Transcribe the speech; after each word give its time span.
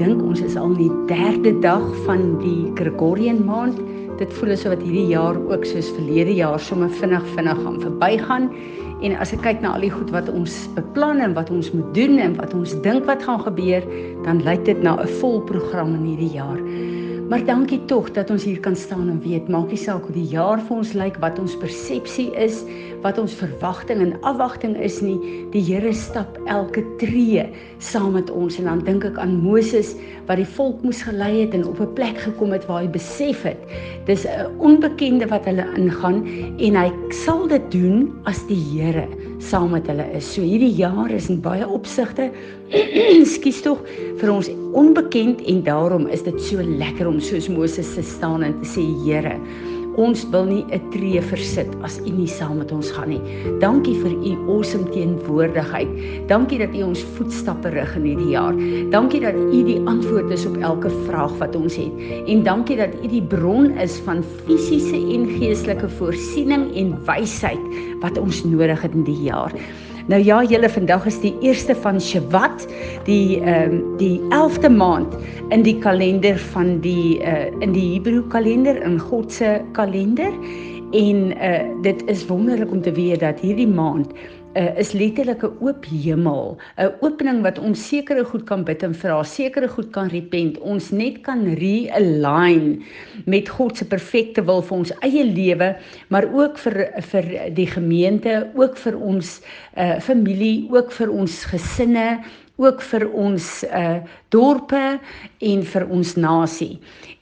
dink 0.00 0.22
ons 0.24 0.40
is 0.40 0.56
al 0.56 0.70
in 0.72 0.78
die 0.78 0.92
3de 1.10 1.58
dag 1.60 1.84
van 2.06 2.38
die 2.40 2.70
Gregorian 2.78 3.42
maand. 3.44 3.76
Dit 4.20 4.32
voel 4.38 4.54
asof 4.54 4.78
dit 4.78 4.86
hierdie 4.88 5.10
jaar 5.12 5.36
ook 5.36 5.66
soos 5.68 5.90
verlede 5.96 6.32
jaar 6.38 6.60
sommer 6.60 6.92
vinnig 7.00 7.26
vinnig 7.34 7.60
gaan 7.64 7.76
verbygaan. 7.82 8.48
En 9.04 9.16
as 9.20 9.32
ek 9.36 9.42
kyk 9.44 9.60
na 9.60 9.74
al 9.76 9.84
die 9.84 9.92
goed 9.92 10.12
wat 10.12 10.28
ons 10.32 10.56
beplan 10.76 11.20
en 11.24 11.36
wat 11.36 11.52
ons 11.52 11.70
moet 11.76 11.92
doen 11.96 12.16
en 12.20 12.36
wat 12.40 12.56
ons 12.56 12.74
dink 12.84 13.04
wat 13.08 13.24
gaan 13.24 13.40
gebeur, 13.44 13.84
dan 14.24 14.40
lyk 14.44 14.64
dit 14.68 14.80
na 14.84 14.96
'n 15.00 15.08
vol 15.20 15.40
program 15.44 15.94
in 15.96 16.04
hierdie 16.12 16.32
jaar. 16.36 16.60
Maar 17.30 17.44
dankie 17.46 17.84
tog 17.86 18.08
dat 18.10 18.30
ons 18.30 18.44
hier 18.44 18.58
kan 18.60 18.74
staan 18.76 19.08
en 19.08 19.20
weet, 19.22 19.46
maak 19.48 19.68
nie 19.70 19.78
saak 19.78 20.08
hoe 20.08 20.14
die 20.16 20.26
jaar 20.32 20.58
vir 20.66 20.80
ons 20.80 20.96
lyk, 20.98 21.20
wat 21.22 21.38
ons 21.38 21.52
persepsie 21.62 22.26
is, 22.34 22.56
wat 23.04 23.20
ons 23.22 23.36
verwagting 23.38 24.02
en 24.02 24.16
afwagting 24.26 24.74
is 24.82 24.98
nie. 24.98 25.14
Die 25.54 25.62
Here 25.62 25.92
stap 25.94 26.40
elke 26.50 26.82
tree 26.98 27.44
saam 27.78 28.16
met 28.18 28.34
ons 28.34 28.58
en 28.58 28.66
dan 28.66 28.82
dink 28.82 29.06
ek 29.06 29.22
aan 29.22 29.38
Moses 29.44 29.94
wat 30.26 30.42
die 30.42 30.50
volk 30.58 30.82
moes 30.82 31.04
gelei 31.06 31.44
het 31.44 31.54
en 31.54 31.68
op 31.70 31.78
'n 31.78 31.94
plek 31.94 32.18
gekom 32.18 32.50
het 32.50 32.66
waar 32.66 32.82
hy 32.82 32.90
besef 32.90 33.46
het 33.46 33.62
dis 34.10 34.26
'n 34.26 34.50
onbekende 34.58 35.30
wat 35.30 35.46
hulle 35.46 35.66
ingaan 35.78 36.26
en 36.58 36.74
hy 36.74 36.90
sal 37.14 37.46
dit 37.46 37.62
doen 37.70 38.10
as 38.24 38.42
die 38.50 38.58
Here 38.58 39.06
saam 39.40 39.72
met 39.74 39.88
hulle 39.90 40.06
is. 40.16 40.28
So 40.34 40.44
hierdie 40.44 40.72
jaar 40.76 41.10
is 41.14 41.30
in 41.32 41.40
baie 41.42 41.66
opsigte 41.66 42.30
skuis 43.34 43.62
tog 43.64 43.82
vir 44.20 44.32
ons 44.32 44.50
onbekend 44.76 45.42
en 45.50 45.64
daarom 45.66 46.06
is 46.12 46.24
dit 46.26 46.38
so 46.44 46.62
lekker 46.62 47.08
om 47.08 47.20
soos 47.24 47.48
Moses 47.52 47.94
te 47.96 48.04
staan 48.06 48.44
en 48.46 48.56
te 48.60 48.68
sê 48.68 48.84
Here 49.04 49.36
Ons 50.00 50.22
wil 50.32 50.46
nie 50.48 50.64
'n 50.72 50.80
tree 50.92 51.20
versit 51.20 51.68
as 51.84 51.98
U 52.00 52.10
nie 52.10 52.26
saam 52.26 52.56
met 52.58 52.72
ons 52.72 52.90
gaan 52.90 53.10
nie. 53.12 53.20
Dankie 53.60 53.96
vir 54.00 54.12
U 54.12 54.32
awesome 54.48 54.88
teenwoordigheid. 54.94 55.90
Dankie 56.26 56.58
dat 56.58 56.72
U 56.72 56.82
ons 56.82 57.02
voetstappe 57.18 57.68
rig 57.68 57.96
in 57.96 58.06
hierdie 58.08 58.32
jaar. 58.32 58.56
Dankie 58.90 59.20
dat 59.20 59.34
U 59.34 59.62
die 59.64 59.80
antwoord 59.84 60.30
is 60.30 60.46
op 60.46 60.56
elke 60.56 60.88
vraag 61.04 61.36
wat 61.38 61.56
ons 61.56 61.76
het. 61.76 61.92
En 62.26 62.42
dankie 62.42 62.76
dat 62.76 62.96
U 63.04 63.08
die 63.08 63.22
bron 63.22 63.76
is 63.76 64.00
van 64.08 64.24
fisiese 64.46 64.96
en 64.96 65.28
geestelike 65.36 65.88
voorsiening 65.88 66.74
en 66.74 66.96
wysheid 67.04 67.60
wat 68.00 68.16
ons 68.16 68.44
nodig 68.44 68.80
het 68.80 68.94
in 68.94 69.04
die 69.04 69.22
jaar. 69.28 69.52
Nou 70.08 70.22
ja, 70.24 70.40
julle 70.44 70.68
vandag 70.68 71.06
is 71.06 71.20
die 71.20 71.34
eerste 71.44 71.74
van 71.74 72.00
Shewat, 72.00 72.66
die 73.04 73.40
ehm 73.40 73.76
um, 73.76 73.96
die 74.00 74.20
11de 74.32 74.70
maand 74.72 75.14
in 75.50 75.62
die 75.62 75.78
kalender 75.78 76.38
van 76.52 76.78
die 76.80 77.20
uh 77.20 77.50
in 77.60 77.72
die 77.72 77.94
Hebreë 77.94 78.26
kalender 78.28 78.82
in 78.82 78.98
God 78.98 79.32
se 79.32 79.60
kalender. 79.72 80.32
En 80.92 81.32
uh 81.36 81.82
dit 81.82 82.02
is 82.06 82.26
wonderlik 82.26 82.70
om 82.70 82.82
te 82.82 82.92
weet 82.92 83.20
dat 83.20 83.40
hierdie 83.40 83.68
maand 83.68 84.12
uh, 84.56 84.78
is 84.78 84.92
letterlik 84.92 85.42
'n 85.42 85.56
oop 85.60 85.84
hemel, 85.84 86.56
'n 86.76 86.92
opening 87.00 87.42
wat 87.42 87.58
ons 87.58 87.88
sekere 87.88 88.24
goed 88.24 88.44
kan 88.44 88.64
bid 88.64 88.82
en 88.82 88.94
vra, 88.94 89.22
sekere 89.22 89.68
goed 89.68 89.90
kan 89.90 90.08
repent, 90.08 90.58
ons 90.58 90.90
net 90.90 91.20
kan 91.22 91.44
realign 91.54 92.82
met 93.26 93.48
God 93.48 93.76
se 93.76 93.84
perfekte 93.84 94.42
wil 94.44 94.62
vir 94.62 94.76
ons 94.78 94.92
eie 95.00 95.24
lewe, 95.24 95.76
maar 96.08 96.26
ook 96.32 96.58
vir 96.58 96.90
vir 97.00 97.54
die 97.54 97.66
gemeente, 97.66 98.50
ook 98.54 98.76
vir 98.76 98.96
ons 98.98 99.40
uh, 99.76 100.00
familie, 100.00 100.68
ook 100.70 100.92
vir 100.92 101.10
ons 101.10 101.44
gesinne, 101.44 102.20
ook 102.60 102.82
vir 102.92 103.08
ons 103.10 103.50
uh 103.68 104.00
dorpe 104.30 105.00
en 105.42 105.62
vir 105.66 105.84
ons 105.90 106.12
nasie. 106.14 106.76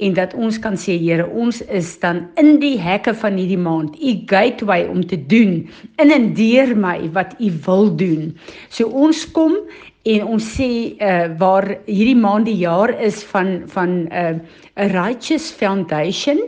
En 0.05 0.13
dat 0.13 0.35
ons 0.37 0.59
kan 0.61 0.75
sê 0.77 0.99
Here, 1.01 1.25
ons 1.25 1.63
is 1.73 1.95
dan 2.03 2.27
in 2.37 2.59
die 2.61 2.77
hekke 2.77 3.15
van 3.17 3.39
hierdie 3.41 3.61
maand, 3.61 3.97
u 3.97 4.13
gateway 4.29 4.85
om 4.93 5.01
te 5.07 5.17
doen 5.17 5.63
in 6.03 6.13
en 6.13 6.29
deur 6.37 6.75
my 6.77 7.09
wat 7.17 7.33
u 7.41 7.49
wil 7.65 7.89
doen. 7.97 8.35
So 8.69 8.93
ons 8.93 9.25
kom 9.33 9.57
en 10.05 10.25
ons 10.25 10.45
sê 10.57 10.97
uh 11.01 11.27
waar 11.39 11.67
hierdie 11.87 12.17
maand 12.17 12.47
die 12.47 12.61
jaar 12.63 12.91
is 13.01 13.23
van 13.33 13.63
van 13.67 13.91
'n 13.91 14.09
uh, 14.13 14.85
'n 14.85 14.91
righteous 14.93 15.51
foundation 15.51 16.39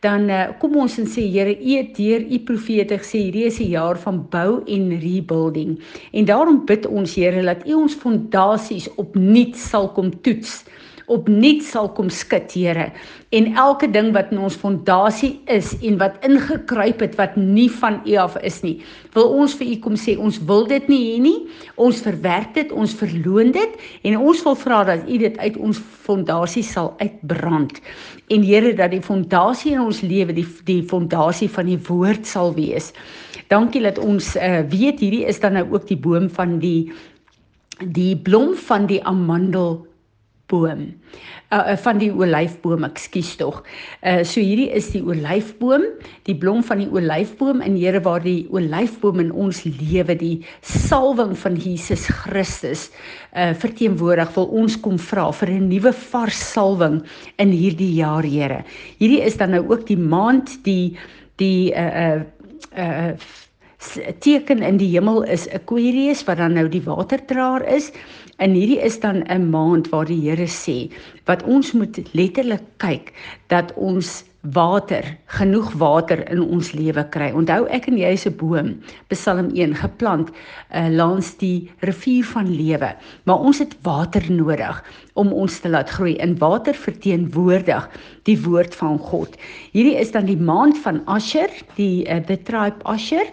dan 0.00 0.28
uh, 0.30 0.44
kom 0.62 0.76
ons 0.78 0.98
en 0.98 1.06
sê 1.10 1.24
Here, 1.26 1.56
U 1.58 1.76
het 1.76 1.96
deur 1.96 2.22
U 2.22 2.38
profete 2.38 2.98
gesê 2.98 3.18
hierdie 3.26 3.46
is 3.46 3.58
'n 3.58 3.70
jaar 3.70 3.98
van 3.98 4.26
bou 4.30 4.62
en 4.66 5.00
rebuilding. 5.00 5.80
En 6.12 6.24
daarom 6.24 6.64
bid 6.64 6.86
ons 6.86 7.14
Here 7.14 7.42
dat 7.42 7.66
U 7.66 7.74
ons 7.74 7.94
fondasies 7.94 8.88
opnuut 8.94 9.56
sal 9.56 9.88
kom 9.92 10.10
toets 10.22 10.64
opnuut 11.12 11.62
sal 11.64 11.88
kom 11.96 12.10
skud, 12.12 12.52
Here. 12.54 12.88
En 13.36 13.50
elke 13.60 13.88
ding 13.92 14.10
wat 14.14 14.30
in 14.32 14.40
ons 14.44 14.56
fondasie 14.56 15.34
is 15.52 15.74
en 15.84 15.98
wat 16.00 16.16
ingekruip 16.24 17.02
het 17.04 17.16
wat 17.18 17.36
nie 17.36 17.68
van 17.80 18.00
U 18.06 18.16
af 18.20 18.38
is 18.46 18.62
nie, 18.64 18.78
wil 19.16 19.32
ons 19.40 19.56
vir 19.58 19.72
U 19.74 19.76
kom 19.84 19.98
sê, 20.00 20.16
ons 20.16 20.38
wil 20.48 20.66
dit 20.70 20.88
nie 20.88 21.00
hê 21.10 21.18
nie. 21.22 21.36
Ons 21.76 22.00
verwerp 22.04 22.54
dit, 22.56 22.72
ons 22.72 22.94
verloon 23.00 23.52
dit 23.56 23.76
en 24.08 24.18
ons 24.18 24.44
wil 24.46 24.56
vra 24.62 24.82
dat 24.88 25.08
U 25.08 25.18
dit 25.20 25.38
uit 25.38 25.58
ons 25.58 25.82
fondasie 26.06 26.64
sal 26.66 26.94
uitbrand. 27.02 27.80
En 28.32 28.44
Here 28.44 28.74
dat 28.76 28.92
die 28.92 29.04
fondasie 29.04 29.74
in 29.76 29.84
ons 29.84 30.02
lewe 30.04 30.36
die 30.36 30.46
die 30.68 30.82
fondasie 30.86 31.48
van 31.52 31.68
die 31.68 31.80
woord 31.88 32.28
sal 32.28 32.54
wees. 32.56 32.92
Dankie 33.48 33.80
dat 33.84 34.00
ons 34.00 34.34
uh, 34.36 34.60
weet 34.68 35.00
hierdie 35.00 35.24
is 35.28 35.40
dan 35.40 35.56
nou 35.56 35.64
ook 35.72 35.86
die 35.88 35.96
boom 35.96 36.28
van 36.32 36.58
die 36.60 36.90
die 37.78 38.16
blom 38.16 38.56
van 38.58 38.88
die 38.90 38.98
amandel 39.06 39.86
boom. 40.48 40.94
Uh, 41.52 41.72
uh 41.72 41.76
van 41.80 42.00
die 42.00 42.10
olyfboom, 42.12 42.84
ekskuus 42.88 43.34
tog. 43.40 43.60
Uh 44.02 44.20
so 44.26 44.42
hierdie 44.42 44.68
is 44.76 44.90
die 44.94 45.02
olyfboom, 45.04 45.84
die 46.28 46.36
blom 46.36 46.62
van 46.66 46.82
die 46.82 46.88
olyfboom 46.92 47.62
en 47.64 47.76
Here 47.78 48.00
waar 48.04 48.24
die 48.24 48.48
olyfboom 48.52 49.22
in 49.22 49.32
ons 49.32 49.62
lewe 49.66 50.16
die 50.18 50.34
salwing 50.66 51.36
van 51.38 51.58
Jesus 51.60 52.08
Christus 52.22 52.88
uh 53.36 53.52
verteenwoordig 53.56 54.32
wil 54.36 54.48
ons 54.62 54.78
kom 54.80 54.98
vra 54.98 55.28
vir 55.40 55.54
'n 55.56 55.68
nuwe 55.68 55.92
vars 55.92 56.40
salwing 56.52 57.02
in 57.38 57.52
hierdie 57.52 57.94
jaar, 58.00 58.24
Here. 58.24 58.64
Hierdie 58.98 59.22
is 59.22 59.36
dan 59.36 59.52
nou 59.56 59.64
ook 59.68 59.86
die 59.86 60.00
maand 60.00 60.58
die 60.64 60.96
die 61.36 61.72
uh 61.72 61.92
uh 62.04 62.20
uh 62.76 63.12
teken 64.18 64.62
in 64.62 64.78
die 64.80 64.90
hemel 64.90 65.22
is 65.22 65.46
Aquarius 65.54 66.24
wat 66.26 66.40
dan 66.42 66.56
nou 66.58 66.66
die 66.68 66.82
waterdraer 66.82 67.62
is 67.70 67.92
En 68.38 68.54
hierdie 68.54 68.78
is 68.86 69.00
dan 69.02 69.24
'n 69.26 69.50
maand 69.50 69.88
waar 69.90 70.06
die 70.06 70.20
Here 70.30 70.46
sê 70.46 70.90
wat 71.26 71.42
ons 71.42 71.72
moet 71.72 71.98
letterlik 72.14 72.62
kyk 72.78 73.12
dat 73.50 73.74
ons 73.74 74.24
water, 74.54 75.02
genoeg 75.26 75.72
water 75.72 76.22
in 76.30 76.40
ons 76.40 76.70
lewe 76.72 77.02
kry. 77.10 77.32
Onthou 77.34 77.66
ek 77.74 77.88
en 77.90 77.98
jy 77.98 78.12
is 78.14 78.26
'n 78.26 78.36
boom, 78.36 78.68
Psalm 79.08 79.50
1 79.54 79.74
geplant 79.74 80.30
uh, 80.30 80.88
langs 80.88 81.34
die 81.36 81.70
rivier 81.80 82.24
van 82.24 82.46
lewe, 82.46 82.94
maar 83.24 83.40
ons 83.40 83.58
het 83.58 83.74
water 83.82 84.22
nodig 84.30 84.84
om 85.14 85.32
ons 85.32 85.58
te 85.58 85.68
laat 85.68 85.90
groei. 85.90 86.14
In 86.22 86.38
water 86.38 86.74
verteenwoordig 86.74 87.90
die 88.22 88.38
woord 88.38 88.74
van 88.74 88.98
God. 88.98 89.34
Hierdie 89.72 89.98
is 89.98 90.12
dan 90.12 90.26
die 90.26 90.38
maand 90.38 90.78
van 90.78 91.02
Asher, 91.06 91.50
die 91.74 92.06
uh, 92.06 92.22
the 92.22 92.38
tribe 92.42 92.78
Asher 92.84 93.26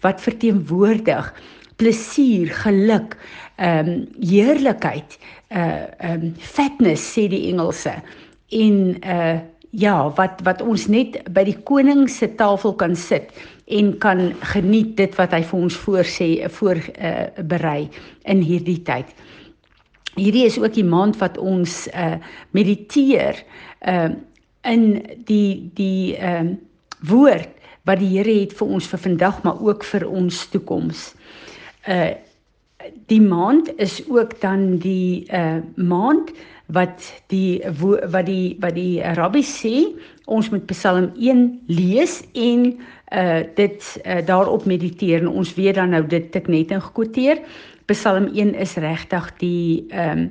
wat 0.00 0.20
verteenwoordig 0.20 1.34
plesier, 1.76 2.50
geluk, 2.64 3.16
ehm 3.56 3.88
um, 3.88 4.04
heerlikheid, 4.20 5.18
uh 5.50 5.86
ehm 5.98 6.28
um, 6.28 6.34
fatness 6.38 7.04
sê 7.14 7.28
die 7.28 7.48
Engelse. 7.52 7.94
En 8.50 8.96
uh 9.04 9.40
ja, 9.72 10.12
wat 10.16 10.40
wat 10.44 10.60
ons 10.62 10.86
net 10.92 11.16
by 11.32 11.44
die 11.48 11.56
koning 11.64 12.04
se 12.10 12.28
tafel 12.36 12.74
kan 12.76 12.96
sit 12.96 13.30
en 13.72 13.94
kan 13.98 14.32
geniet 14.52 14.96
dit 14.96 15.14
wat 15.16 15.32
hy 15.32 15.40
vir 15.48 15.60
ons 15.60 15.78
voorsê 15.84 16.28
voor 16.58 16.80
uh 16.98 17.44
berei 17.48 17.88
in 18.28 18.42
hierdie 18.44 18.82
tyd. 18.84 19.08
Hierdie 20.18 20.44
is 20.44 20.58
ook 20.60 20.74
die 20.74 20.84
maand 20.84 21.16
wat 21.22 21.38
ons 21.38 21.86
uh 21.88 22.18
mediteer 22.52 23.40
uh 23.88 24.12
in 24.62 25.02
die 25.26 25.70
die 25.74 26.16
ehm 26.16 26.52
uh, 26.52 26.58
woord 27.02 27.48
wat 27.88 27.98
die 27.98 28.12
Here 28.12 28.34
het 28.40 28.52
vir 28.54 28.68
ons 28.76 28.86
vir 28.86 29.00
vandag 29.02 29.40
maar 29.42 29.58
ook 29.58 29.84
vir 29.84 30.04
ons 30.06 30.44
toekoms. 30.52 31.12
Uh 31.88 32.12
die 33.06 33.20
maand 33.22 33.70
is 33.78 34.02
ook 34.08 34.40
dan 34.40 34.78
die 34.82 35.24
uh 35.30 35.62
maand 35.76 36.32
wat 36.66 37.22
die 37.26 37.62
wat 38.10 38.26
die 38.26 38.56
wat 38.60 38.74
die 38.74 39.02
rabbi 39.14 39.42
sê 39.46 39.74
ons 40.24 40.48
moet 40.50 40.66
Psalm 40.66 41.12
1 41.14 41.60
lees 41.66 42.22
en 42.32 42.72
uh 43.12 43.42
dit 43.54 44.00
uh, 44.02 44.18
daarop 44.26 44.64
mediteer. 44.64 45.20
En 45.20 45.28
ons 45.28 45.54
weet 45.54 45.74
dan 45.74 45.92
nou 45.94 46.02
dit 46.06 46.36
ek 46.36 46.48
net 46.48 46.72
ingekwoteer 46.74 47.42
Psalm 47.86 48.30
1 48.32 48.54
is 48.54 48.74
regtig 48.80 49.30
die 49.42 49.86
ehm 49.90 50.18
um, 50.18 50.26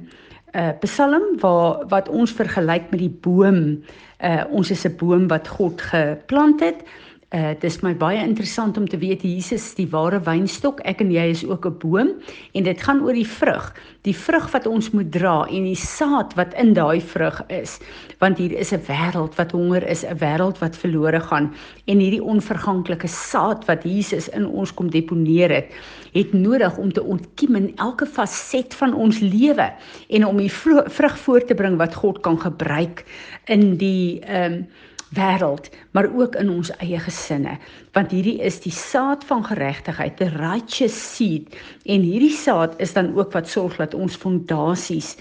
uh 0.51 0.74
Psalm 0.83 1.24
waar 1.39 1.86
wat 1.88 2.09
ons 2.09 2.33
vergelyk 2.36 2.89
met 2.92 3.00
die 3.00 3.15
boom. 3.24 3.83
Uh 4.19 4.44
ons 4.51 4.71
is 4.71 4.83
'n 4.86 4.98
boom 5.00 5.27
wat 5.27 5.48
God 5.48 5.81
geplant 5.81 6.59
het. 6.59 6.83
Uh 6.83 7.11
dis 7.31 7.78
my 7.80 7.94
baie 7.95 8.19
interessant 8.19 8.75
om 8.75 8.88
te 8.92 8.98
weet 9.00 9.22
Jesus 9.24 9.69
die 9.78 9.88
ware 9.88 10.19
wynstok, 10.25 10.81
ek 10.83 11.00
en 11.00 11.12
jy 11.13 11.30
is 11.31 11.44
ook 11.48 11.66
'n 11.66 11.78
boom 11.80 12.10
en 12.54 12.63
dit 12.63 12.81
gaan 12.81 13.00
oor 13.01 13.13
die 13.13 13.28
vrug. 13.28 13.74
Die 14.04 14.16
vrug 14.16 14.51
wat 14.51 14.68
ons 14.68 14.92
moet 14.92 15.12
dra 15.12 15.48
en 15.48 15.63
die 15.63 15.75
saad 15.75 16.33
wat 16.36 16.54
in 16.60 16.74
daai 16.74 17.00
vrug 17.00 17.42
is. 17.48 17.80
Want 18.19 18.38
hier 18.38 18.51
is 18.51 18.74
'n 18.74 18.83
wêreld 18.83 19.36
wat 19.38 19.51
honger 19.51 19.88
is, 19.88 20.04
'n 20.04 20.18
wêreld 20.18 20.60
wat 20.60 20.75
verlore 20.75 21.22
gaan 21.22 21.54
en 21.88 22.00
hierdie 22.00 22.24
onverganklike 22.24 23.07
saad 23.07 23.66
wat 23.66 23.84
Jesus 23.84 24.27
in 24.27 24.45
ons 24.45 24.74
kom 24.74 24.89
deponeer 24.89 25.50
het, 25.50 25.72
het 26.12 26.34
nodig 26.34 26.77
om 26.77 26.92
te 26.92 27.04
ontkiem 27.04 27.56
in 27.56 27.75
elke 27.77 28.06
faset 28.06 28.74
van 28.74 28.94
ons 28.94 29.19
lewe 29.19 29.72
en 30.10 30.25
om 30.25 30.38
die 30.38 30.51
vrug 30.51 31.18
voort 31.18 31.48
te 31.48 31.56
bring 31.56 31.77
wat 31.77 31.95
God 31.95 32.19
kan 32.22 32.38
gebruik 32.38 33.06
in 33.45 33.77
die 33.77 34.19
ehm 34.19 34.54
um, 34.54 34.68
wêreld, 35.16 35.69
maar 35.92 36.08
ook 36.16 36.36
in 36.36 36.50
ons 36.50 36.72
eie 36.80 37.00
gesinne, 37.00 37.58
want 37.96 38.12
hierdie 38.12 38.40
is 38.40 38.62
die 38.63 38.72
saad 38.72 39.24
van 39.28 39.44
geregtigheid, 39.44 40.18
the 40.18 40.30
righteous 40.38 40.96
seed. 41.16 41.56
En 41.86 42.02
hierdie 42.02 42.34
saad 42.36 42.78
is 42.80 42.94
dan 42.94 43.12
ook 43.18 43.34
wat 43.36 43.50
sorg 43.50 43.75
dat 43.81 43.94
ons 43.94 44.16
fondasies 44.16 45.18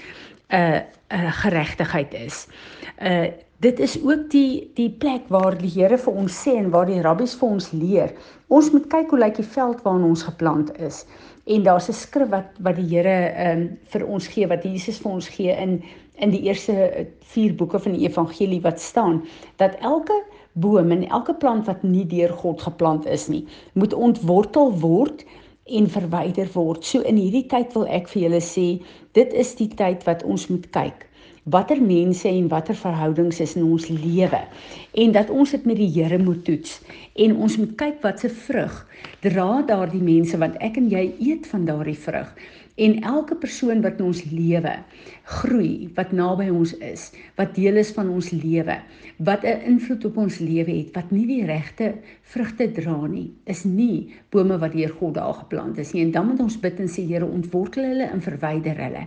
'n 0.50 0.56
uh, 0.56 0.80
'n 1.10 1.24
uh, 1.26 1.32
geregtigheid 1.42 2.14
is. 2.14 2.46
Uh 3.02 3.30
dit 3.60 3.78
is 3.78 3.98
ook 4.02 4.30
die 4.32 4.70
die 4.74 4.90
plek 4.90 5.26
waar 5.28 5.58
die 5.58 5.70
Here 5.70 5.98
vir 5.98 6.14
ons 6.14 6.36
sê 6.44 6.54
en 6.56 6.70
waar 6.70 6.86
die 6.86 7.02
rabbies 7.04 7.34
vir 7.36 7.48
ons 7.48 7.70
leer. 7.72 8.12
Ons 8.48 8.70
moet 8.72 8.86
kyk 8.88 9.10
hoe 9.10 9.18
lyk 9.18 9.36
die 9.36 9.50
veld 9.56 9.82
waarin 9.84 10.06
ons 10.08 10.22
geplant 10.22 10.72
is. 10.80 11.04
En 11.44 11.62
daar's 11.62 11.88
'n 11.88 11.92
skrif 11.92 12.28
wat 12.28 12.56
wat 12.58 12.76
die 12.76 12.88
Here 12.88 13.18
ehm 13.28 13.60
um, 13.60 13.78
vir 13.92 14.06
ons 14.06 14.26
gee, 14.26 14.46
wat 14.46 14.64
Jesus 14.64 14.98
vir 14.98 15.12
ons 15.12 15.28
gee 15.28 15.52
in 15.52 15.82
in 16.20 16.32
die 16.34 16.42
eerste 16.48 17.06
4 17.34 17.54
boeke 17.58 17.80
van 17.82 17.96
die 17.96 18.06
evangelie 18.08 18.60
wat 18.64 18.80
staan 18.80 19.22
dat 19.62 19.76
elke 19.80 20.16
boom 20.52 20.90
en 20.90 21.04
elke 21.08 21.34
plant 21.34 21.66
wat 21.70 21.82
nie 21.86 22.06
deur 22.06 22.32
God 22.42 22.62
geplant 22.62 23.06
is 23.06 23.28
nie, 23.28 23.44
moet 23.72 23.94
ontwortel 23.94 24.72
word 24.82 25.24
en 25.70 25.86
verwyder 25.86 26.48
word. 26.54 26.84
So 26.84 27.00
in 27.06 27.20
hierdie 27.20 27.46
tyd 27.48 27.76
wil 27.76 27.86
ek 27.86 28.10
vir 28.10 28.26
julle 28.26 28.42
sê, 28.42 28.66
dit 29.14 29.38
is 29.38 29.54
die 29.58 29.70
tyd 29.70 30.04
wat 30.08 30.26
ons 30.26 30.48
moet 30.50 30.66
kyk 30.74 31.06
watter 31.44 31.80
mense 31.80 32.28
en 32.28 32.48
watter 32.48 32.76
verhoudings 32.76 33.40
is 33.40 33.54
in 33.56 33.64
ons 33.64 33.88
lewe 33.88 34.40
en 35.02 35.12
dat 35.12 35.30
ons 35.32 35.50
dit 35.50 35.64
met 35.64 35.78
die 35.78 35.88
Here 35.88 36.18
moet 36.20 36.44
toets 36.44 36.80
en 37.16 37.36
ons 37.36 37.56
moet 37.56 37.72
kyk 37.80 38.02
wat 38.04 38.20
se 38.20 38.28
vrug 38.28 38.74
dra 39.24 39.62
daardie 39.66 40.02
mense 40.04 40.36
want 40.36 40.58
ek 40.60 40.76
en 40.76 40.90
jy 40.92 41.06
eet 41.18 41.48
van 41.48 41.64
daardie 41.64 41.96
vrug 41.96 42.28
en 42.76 43.00
elke 43.02 43.38
persoon 43.40 43.80
wat 43.86 43.98
in 43.98 44.10
ons 44.12 44.22
lewe 44.28 44.76
groei, 45.30 45.88
wat 45.94 46.10
naby 46.16 46.48
ons 46.50 46.72
is, 46.82 47.10
wat 47.38 47.54
deel 47.54 47.78
is 47.80 47.92
van 47.94 48.08
ons 48.10 48.30
lewe, 48.34 48.76
wat 49.22 49.44
'n 49.44 49.62
invloed 49.72 50.04
op 50.04 50.16
ons 50.16 50.38
lewe 50.38 50.72
het, 50.80 50.90
wat 50.94 51.10
nie 51.10 51.26
die 51.26 51.44
regte 51.46 51.94
vrugte 52.22 52.66
dra 52.72 53.06
nie, 53.06 53.30
is 53.46 53.64
nie 53.64 54.14
bome 54.30 54.58
wat 54.58 54.72
deur 54.72 54.92
God 54.98 55.14
daar 55.14 55.34
geplant 55.34 55.78
is 55.78 55.92
nie. 55.92 56.02
En 56.02 56.10
dan 56.10 56.26
moet 56.26 56.40
ons 56.40 56.60
bid 56.60 56.80
en 56.80 56.88
sê 56.88 57.06
Here, 57.06 57.26
ontwortel 57.26 57.84
hulle 57.84 58.10
en 58.10 58.20
verwyder 58.20 58.76
hulle 58.76 59.06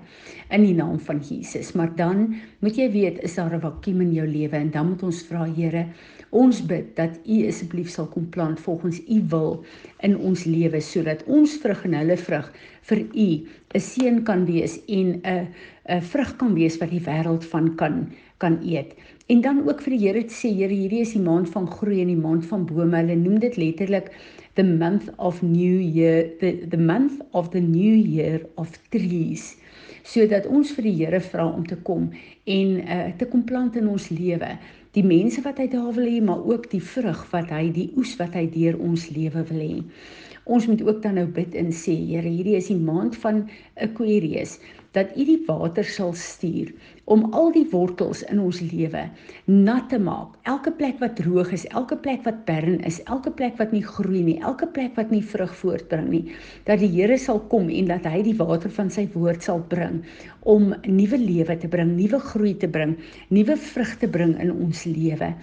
in 0.50 0.64
die 0.64 0.74
naam 0.74 1.00
van 1.00 1.20
Jesus. 1.20 1.74
Maar 1.74 1.96
dan 1.96 2.36
moet 2.60 2.76
jy 2.76 2.92
weet, 2.92 3.24
is 3.24 3.36
daar 3.36 3.54
'n 3.56 3.62
vakuum 3.62 4.02
in 4.02 4.14
jou 4.14 4.28
lewe 4.28 4.56
en 4.56 4.72
dan 4.72 4.90
moet 4.90 5.04
ons 5.04 5.24
vra 5.24 5.46
Here, 5.46 5.88
ons 6.30 6.66
bid 6.66 6.96
dat 6.96 7.20
U 7.26 7.48
asseblief 7.48 7.90
sal 7.90 8.08
kom 8.08 8.30
plant 8.30 8.60
volgens 8.60 9.02
U 9.08 9.22
wil 9.30 9.66
in 10.00 10.18
ons 10.18 10.44
lewe 10.46 10.82
sodat 10.82 11.24
ons 11.28 11.58
vrug 11.58 11.86
en 11.86 11.94
hulle 11.94 12.18
vrug 12.18 12.52
vir 12.90 13.04
u 13.14 13.28
'n 13.74 13.80
seën 13.80 14.24
kan 14.24 14.46
wees 14.46 14.80
en 14.88 15.22
'n 15.24 15.48
'n 15.90 16.02
vrug 16.02 16.36
kan 16.36 16.54
wees 16.54 16.78
wat 16.78 16.90
die 16.90 17.04
wêreld 17.10 17.46
van 17.46 17.76
kan 17.76 18.12
kan 18.38 18.60
eet. 18.64 18.94
En 19.28 19.42
dan 19.42 19.68
ook 19.68 19.82
vir 19.82 19.98
die 19.98 20.08
Here 20.08 20.24
te 20.26 20.36
sê, 20.36 20.50
Here, 20.52 20.74
hierdie 20.74 21.02
is 21.02 21.14
die 21.16 21.22
maand 21.24 21.50
van 21.50 21.68
groei 21.68 22.02
en 22.02 22.12
die 22.12 22.20
maand 22.20 22.46
van 22.46 22.66
bome. 22.66 22.98
Hulle 22.98 23.16
noem 23.16 23.40
dit 23.40 23.58
letterlik 23.58 24.12
the 24.56 24.64
month 24.64 25.10
of 25.18 25.42
new 25.42 25.80
year, 25.80 26.30
the 26.40 26.68
the 26.70 26.78
month 26.78 27.22
of 27.32 27.50
the 27.50 27.62
new 27.62 27.96
year 27.96 28.42
of 28.56 28.70
trees. 28.90 29.56
Sodat 30.04 30.46
ons 30.46 30.74
vir 30.76 30.90
die 30.90 30.96
Here 31.00 31.22
vra 31.24 31.46
om 31.48 31.64
te 31.66 31.78
kom 31.88 32.10
en 32.46 32.74
uh, 32.84 33.06
te 33.18 33.26
kom 33.26 33.46
plant 33.48 33.78
in 33.80 33.88
ons 33.88 34.10
lewe. 34.12 34.58
Die 34.94 35.06
mense 35.08 35.42
wat 35.42 35.58
hy 35.58 35.70
daar 35.72 35.94
wil 35.96 36.06
hê, 36.06 36.20
maar 36.22 36.44
ook 36.44 36.68
die 36.70 36.84
vrug 36.84 37.24
wat 37.32 37.50
hy, 37.56 37.70
die 37.74 37.90
oes 37.98 38.12
wat 38.20 38.36
hy 38.38 38.44
deur 38.52 38.78
ons 38.84 39.08
lewe 39.16 39.42
wil 39.50 39.64
hê. 39.64 39.80
Ons 40.46 40.68
moet 40.68 40.82
ook 40.84 41.02
dan 41.04 41.14
nou 41.16 41.28
bid 41.32 41.56
en 41.56 41.72
sê, 41.72 41.94
Here, 41.96 42.28
hierdie 42.28 42.58
is 42.60 42.68
die 42.68 42.80
maand 42.80 43.16
van 43.16 43.46
Aquarius 43.80 44.58
dat 44.94 45.16
U 45.18 45.24
die 45.26 45.40
water 45.48 45.88
sal 45.88 46.12
stuur 46.14 46.70
om 47.10 47.24
al 47.34 47.50
die 47.56 47.66
wortels 47.72 48.22
in 48.30 48.42
ons 48.44 48.60
lewe 48.62 49.08
nat 49.50 49.88
te 49.90 49.98
maak. 50.00 50.36
Elke 50.50 50.74
plek 50.78 51.00
wat 51.02 51.16
droog 51.18 51.50
is, 51.56 51.66
elke 51.74 51.98
plek 51.98 52.22
wat 52.28 52.44
barren 52.46 52.78
is, 52.86 53.00
elke 53.10 53.34
plek 53.34 53.58
wat 53.62 53.74
nie 53.74 53.82
groei 53.88 54.22
nie, 54.28 54.38
elke 54.46 54.68
plek 54.76 54.94
wat 55.00 55.12
nie 55.16 55.24
vrug 55.34 55.56
voortbring 55.64 56.12
nie, 56.12 56.24
dat 56.70 56.84
die 56.84 56.92
Here 56.94 57.18
sal 57.18 57.42
kom 57.50 57.72
en 57.74 57.90
dat 57.90 58.06
hy 58.06 58.22
die 58.28 58.38
water 58.38 58.72
van 58.78 58.92
sy 58.94 59.08
woord 59.16 59.44
sal 59.48 59.64
bring 59.72 60.04
om 60.46 60.74
nuwe 60.86 61.18
lewe 61.18 61.58
te 61.58 61.72
bring, 61.72 61.96
nuwe 61.98 62.20
groei 62.30 62.54
te 62.60 62.70
bring, 62.70 62.98
nuwe 63.34 63.58
vrug 63.58 63.98
te 64.04 64.12
bring 64.12 64.38
in 64.44 64.54
ons 64.54 64.86
lewe 64.86 65.34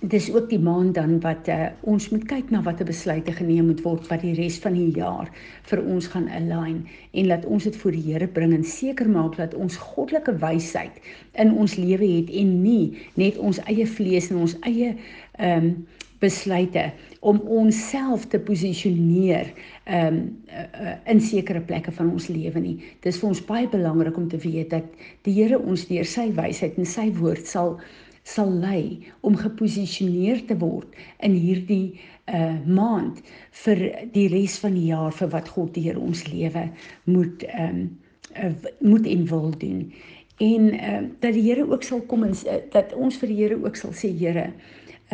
dis 0.00 0.28
ook 0.32 0.48
die 0.50 0.60
maand 0.60 0.94
dan 0.94 1.20
wat 1.20 1.48
uh, 1.48 1.66
ons 1.80 2.08
moet 2.12 2.24
kyk 2.28 2.50
na 2.52 2.60
watter 2.62 2.84
besluite 2.84 3.32
geneem 3.32 3.70
moet 3.70 3.80
word 3.80 4.04
wat 4.10 4.20
die 4.20 4.34
res 4.36 4.58
van 4.60 4.76
die 4.76 4.90
jaar 4.92 5.30
vir 5.70 5.82
ons 5.88 6.08
gaan 6.12 6.28
align 6.28 6.82
en 7.12 7.28
laat 7.30 7.46
ons 7.48 7.64
dit 7.64 7.76
voor 7.80 7.96
die 7.96 8.04
Here 8.04 8.28
bring 8.28 8.52
en 8.52 8.64
seker 8.64 9.08
maak 9.08 9.38
dat 9.40 9.54
ons 9.54 9.78
goddelike 9.80 10.36
wysheid 10.42 11.00
in 11.40 11.54
ons 11.56 11.78
lewe 11.80 12.04
het 12.04 12.30
en 12.30 12.52
nie 12.62 12.92
net 13.16 13.40
ons 13.40 13.62
eie 13.64 13.86
vlees 13.88 14.30
en 14.30 14.44
ons 14.44 14.58
eie 14.68 14.96
ehm 15.38 15.70
um, 15.70 15.76
besluite 16.16 16.92
om 17.20 17.40
onsself 17.52 18.22
te 18.32 18.38
posisioneer 18.40 19.50
ehm 19.84 20.16
um, 20.16 20.20
in 21.12 21.20
sekere 21.20 21.60
plekke 21.60 21.92
van 21.92 22.08
ons 22.12 22.28
lewe 22.32 22.60
nie. 22.60 22.76
Dis 23.04 23.18
vir 23.20 23.28
ons 23.28 23.42
baie 23.44 23.68
belangrik 23.68 24.16
om 24.16 24.28
te 24.28 24.40
weet 24.40 24.70
dat 24.72 25.04
die 25.28 25.34
Here 25.36 25.58
ons 25.60 25.84
deur 25.90 26.08
sy 26.08 26.30
wysheid 26.32 26.78
en 26.80 26.88
sy 26.88 27.10
woord 27.18 27.44
sal 27.46 27.76
sal 28.26 28.50
lei 28.50 29.06
om 29.20 29.36
geposisioneer 29.38 30.42
te 30.48 30.56
word 30.58 30.96
in 31.22 31.36
hierdie 31.38 32.00
uh 32.26 32.56
maand 32.66 33.20
vir 33.62 33.82
die 34.14 34.26
res 34.32 34.56
van 34.58 34.74
die 34.74 34.88
jaar 34.90 35.14
vir 35.14 35.30
wat 35.34 35.52
God 35.54 35.76
deur 35.78 36.00
ons 36.02 36.24
lewe 36.32 36.66
moet 37.04 37.46
ehm 37.46 37.78
um, 37.78 37.86
uh, 38.36 38.50
moet 38.82 39.06
en 39.06 39.22
wil 39.30 39.50
doen. 39.58 39.92
En 40.42 40.70
ehm 40.72 41.04
uh, 41.04 41.10
dat 41.20 41.32
die 41.38 41.46
Here 41.46 41.68
ook 41.70 41.82
sal 41.86 42.02
kom 42.10 42.26
en 42.26 42.34
uh, 42.34 42.58
dat 42.72 42.92
ons 42.94 43.16
vir 43.22 43.30
die 43.32 43.38
Here 43.42 43.60
ook 43.62 43.76
sal 43.76 43.94
sê 43.94 44.10
Here 44.18 44.50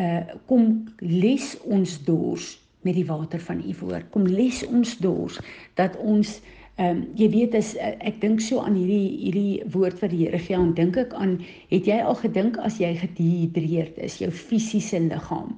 uh 0.00 0.25
kom 0.49 0.88
les 0.99 1.53
ons 1.69 1.99
dors 2.05 2.56
met 2.82 2.97
die 2.97 3.06
water 3.06 3.41
van 3.41 3.61
u 3.61 3.75
woord. 3.81 4.08
Kom 4.11 4.26
les 4.26 4.65
ons 4.67 4.97
dors 4.99 5.38
dat 5.79 5.97
ons 6.00 6.41
Ehm 6.80 6.88
um, 6.88 7.00
jy 7.20 7.26
weet 7.28 7.54
as 7.58 7.74
eh, 7.76 7.90
ek 8.08 8.22
dink 8.22 8.40
so 8.40 8.62
aan 8.64 8.78
hierdie 8.78 9.10
hierdie 9.20 9.64
woord 9.74 9.98
wat 10.00 10.08
die 10.08 10.22
Here 10.22 10.38
gee, 10.41 10.56
dan 10.56 10.70
dink 10.72 10.96
ek 10.96 11.10
aan 11.12 11.34
het 11.69 11.84
jy 11.84 11.98
al 12.00 12.17
gedink 12.17 12.56
as 12.64 12.79
jy 12.81 12.94
gedehidreerd 12.96 13.98
is, 14.00 14.17
jou 14.22 14.31
fisiese 14.32 14.96
liggaam, 15.05 15.50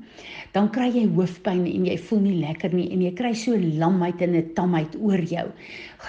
dan 0.56 0.72
kry 0.74 0.88
jy 0.90 1.04
hoofpyn 1.14 1.60
en 1.70 1.86
jy 1.86 1.94
voel 2.08 2.24
nie 2.24 2.40
lekker 2.40 2.74
nie 2.74 2.88
en 2.96 3.04
jy 3.06 3.12
kry 3.20 3.30
so 3.38 3.54
lamheid 3.54 4.24
en 4.26 4.34
'n 4.40 4.50
tamheid 4.58 4.96
oor 4.98 5.22
jou. 5.22 5.46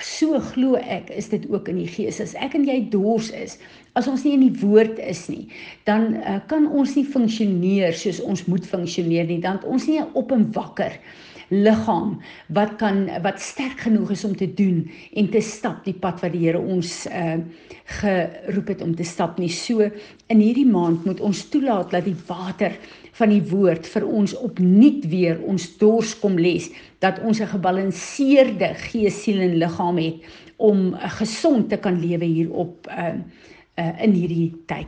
So 0.01 0.39
glo 0.39 0.81
ek 0.81 1.13
is 1.13 1.29
dit 1.29 1.45
ook 1.53 1.69
in 1.69 1.83
die 1.83 1.91
gees. 1.97 2.17
As 2.19 2.33
ek 2.41 2.57
en 2.57 2.65
jy 2.65 2.79
dors 2.89 3.29
is, 3.29 3.59
as 3.93 4.09
ons 4.09 4.25
nie 4.25 4.33
in 4.33 4.47
die 4.50 4.57
woord 4.65 4.97
is 4.97 5.29
nie, 5.29 5.45
dan 5.85 6.17
uh, 6.17 6.39
kan 6.50 6.65
ons 6.65 6.97
nie 6.97 7.05
funksioneer 7.05 7.93
soos 7.93 8.24
ons 8.25 8.47
moet 8.50 8.65
funksioneer 8.65 9.29
nie, 9.29 9.39
dan 9.39 9.62
ons 9.69 9.85
nie 9.85 10.01
op 10.01 10.33
en 10.33 10.50
wakker 10.57 10.97
liggaam 11.49 12.17
wat 12.47 12.75
kan 12.81 13.05
wat 13.23 13.41
sterk 13.41 13.85
genoeg 13.85 14.11
is 14.11 14.23
om 14.25 14.35
te 14.35 14.47
doen 14.53 14.91
en 15.13 15.29
te 15.29 15.41
stap 15.41 15.83
die 15.85 15.93
pad 15.93 16.21
wat 16.21 16.33
die 16.33 16.45
Here 16.45 16.59
ons 16.59 17.05
uh 17.07 17.37
geroep 17.85 18.67
het 18.67 18.81
om 18.81 18.95
te 18.97 19.05
stap 19.05 19.37
nie. 19.37 19.49
So 19.53 19.85
in 20.27 20.39
hierdie 20.41 20.65
maand 20.65 21.03
moet 21.05 21.19
ons 21.21 21.43
toelaat 21.53 21.91
dat 21.93 22.07
die 22.07 22.17
water 22.27 22.73
van 23.19 23.29
die 23.29 23.43
woord 23.51 23.85
vir 23.87 24.07
ons 24.07 24.33
opnuut 24.41 25.05
weer 25.11 25.37
ons 25.45 25.67
dors 25.77 26.15
kom 26.19 26.39
les 26.41 26.71
dat 26.99 27.21
ons 27.21 27.39
'n 27.39 27.53
gebalanseerde 27.53 28.73
gees, 28.89 29.23
siel 29.23 29.39
en 29.39 29.57
liggaam 29.57 29.97
het 29.97 30.15
om 30.57 30.95
gesond 31.19 31.69
te 31.69 31.77
kan 31.77 31.99
lewe 31.99 32.25
hier 32.25 32.51
op 32.51 32.87
uh, 32.87 33.13
uh 33.77 34.03
in 34.03 34.11
hierdie 34.11 34.53
tyd. 34.65 34.87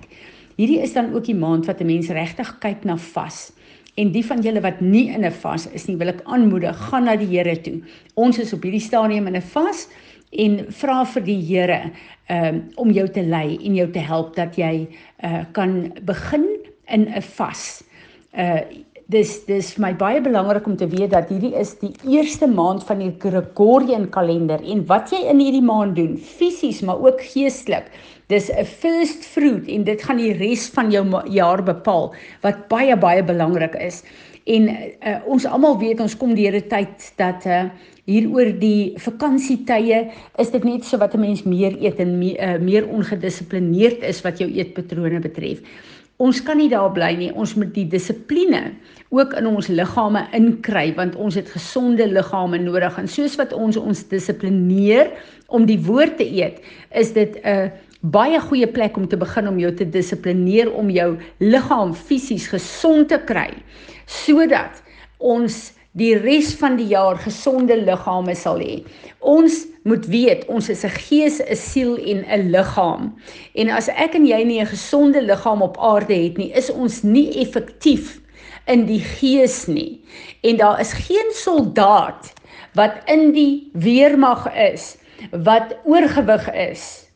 Hierdie 0.57 0.81
is 0.81 0.93
dan 0.93 1.13
ook 1.13 1.25
die 1.25 1.35
maand 1.35 1.65
wat 1.65 1.81
'n 1.81 1.85
mens 1.85 2.09
regtig 2.09 2.57
kyk 2.59 2.83
na 2.83 2.97
vas. 2.97 3.51
En 3.97 4.11
die 4.13 4.25
van 4.25 4.43
julle 4.45 4.61
wat 4.61 4.81
nie 4.81 5.07
in 5.09 5.25
'n 5.25 5.31
vas 5.31 5.67
is 5.73 5.87
nie, 5.87 5.97
wil 5.97 6.13
ek 6.13 6.21
aanmoedig, 6.23 6.77
gaan 6.89 7.03
na 7.03 7.15
die 7.15 7.27
Here 7.27 7.61
toe. 7.61 7.81
Ons 8.13 8.37
is 8.39 8.53
op 8.53 8.63
hierdie 8.63 8.81
stadium 8.81 9.27
in 9.27 9.35
'n 9.35 9.41
vas 9.41 9.87
en 10.31 10.65
vra 10.69 11.05
vir 11.05 11.23
die 11.23 11.41
Here 11.41 11.91
um, 12.29 12.63
om 12.75 12.91
jou 12.91 13.07
te 13.07 13.23
lei 13.23 13.57
en 13.65 13.75
jou 13.75 13.91
te 13.91 13.99
help 13.99 14.35
dat 14.35 14.55
jy 14.55 14.87
uh, 15.23 15.45
kan 15.51 15.93
begin 16.05 16.45
in 16.87 17.07
'n 17.09 17.21
vas. 17.21 17.83
Uh 18.37 18.61
dis 19.07 19.45
dis 19.45 19.77
my 19.77 19.93
baie 19.95 20.21
belangrik 20.21 20.67
om 20.67 20.75
te 20.75 20.87
weet 20.87 21.11
dat 21.11 21.29
hierdie 21.29 21.55
is 21.55 21.77
die 21.79 21.93
eerste 22.03 22.47
maand 22.47 22.83
van 22.83 22.99
die 22.99 23.13
Gregorian 23.19 24.09
kalender 24.09 24.59
en 24.63 24.85
wat 24.85 25.11
jy 25.11 25.23
in 25.31 25.39
hierdie 25.39 25.63
maand 25.63 25.95
doen, 25.95 26.17
fisies 26.17 26.81
maar 26.81 26.99
ook 26.99 27.21
geestelik 27.21 27.87
Dis 28.27 28.49
'n 28.51 28.65
first 28.65 29.25
fruit 29.25 29.67
en 29.67 29.83
dit 29.87 30.01
gaan 30.03 30.17
die 30.19 30.33
res 30.35 30.67
van 30.75 30.91
jou 30.91 31.05
jaar 31.31 31.63
bepaal 31.63 32.09
wat 32.43 32.67
baie 32.67 32.97
baie 32.99 33.23
belangrik 33.23 33.75
is. 33.79 34.03
En 34.43 34.67
uh, 34.67 35.19
ons 35.25 35.45
almal 35.45 35.79
weet 35.79 35.99
ons 36.03 36.17
kom 36.17 36.35
deur 36.35 36.55
'n 36.55 36.67
tyd 36.67 37.07
dat 37.15 37.45
uh, 37.45 37.63
hier 38.03 38.27
oor 38.27 38.51
die 38.59 38.93
vakansietye 38.99 40.11
is 40.37 40.51
dit 40.51 40.63
net 40.63 40.83
so 40.83 40.97
wat 40.97 41.15
'n 41.15 41.19
mens 41.19 41.43
meer 41.43 41.71
eet 41.79 41.99
en 41.99 42.17
meer, 42.19 42.35
uh, 42.43 42.59
meer 42.59 42.87
ongedissiplineerd 42.87 44.03
is 44.03 44.21
wat 44.21 44.39
jou 44.39 44.49
eetpatrone 44.51 45.19
betref. 45.19 45.63
Ons 46.17 46.39
kan 46.41 46.57
nie 46.57 46.69
daar 46.69 46.89
bly 46.91 47.11
nie. 47.13 47.29
Ons 47.37 47.53
moet 47.55 47.69
die 47.75 47.85
dissipline 47.85 48.71
ook 49.13 49.35
in 49.37 49.47
ons 49.47 49.69
liggame 49.69 50.23
inkry 50.35 50.89
want 50.97 51.15
ons 51.15 51.37
het 51.37 51.49
gesonde 51.53 52.07
liggame 52.09 52.57
nodig 52.59 52.97
en 52.97 53.07
soos 53.07 53.37
wat 53.39 53.53
ons 53.53 53.77
ons 53.77 54.01
dissiplineer 54.09 55.13
om 55.47 55.67
die 55.69 55.79
woord 55.79 56.17
te 56.17 56.25
eet, 56.25 56.59
is 56.91 57.13
dit 57.13 57.37
'n 57.43 57.47
uh, 57.47 57.69
baie 58.01 58.39
goeie 58.39 58.67
plek 58.67 58.97
om 58.97 59.07
te 59.07 59.17
begin 59.17 59.47
om 59.47 59.59
jou 59.59 59.71
te 59.73 59.85
dissiplineer 59.89 60.71
om 60.73 60.89
jou 60.89 61.17
liggaam 61.37 61.93
fisies 61.93 62.47
gesond 62.47 63.09
te 63.09 63.17
kry 63.17 63.49
sodat 64.05 64.83
ons 65.17 65.73
die 65.97 66.13
res 66.21 66.53
van 66.59 66.77
die 66.77 66.91
jaar 66.91 67.17
gesonde 67.17 67.75
liggame 67.81 68.35
sal 68.37 68.61
hê. 68.61 68.83
Ons 69.19 69.65
moet 69.87 70.05
weet 70.11 70.45
ons 70.51 70.69
is 70.69 70.83
'n 70.85 70.93
gees, 71.09 71.41
'n 71.41 71.55
siel 71.55 71.97
en 71.97 72.25
'n 72.27 72.51
liggaam. 72.51 73.15
En 73.55 73.69
as 73.69 73.89
ek 73.89 74.15
en 74.15 74.25
jy 74.25 74.43
nie 74.43 74.61
'n 74.61 74.73
gesonde 74.75 75.21
liggaam 75.21 75.61
op 75.61 75.77
aarde 75.77 76.13
het 76.13 76.37
nie, 76.37 76.51
is 76.53 76.69
ons 76.69 77.03
nie 77.03 77.29
effektief 77.41 78.19
in 78.67 78.85
die 78.85 78.99
gees 78.99 79.67
nie. 79.67 80.01
En 80.43 80.57
daar 80.57 80.79
is 80.79 80.93
geen 80.93 81.31
soldaat 81.31 82.33
wat 82.73 83.01
in 83.05 83.31
die 83.31 83.69
weermag 83.73 84.47
is 84.53 84.97
wat 85.31 85.75
oorgewig 85.85 86.51
is 86.53 87.07